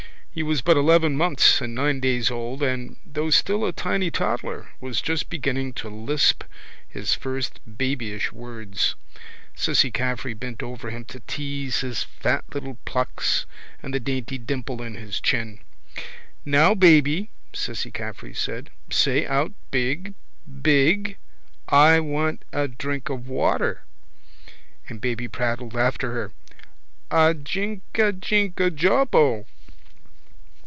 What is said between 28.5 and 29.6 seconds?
a jawbo.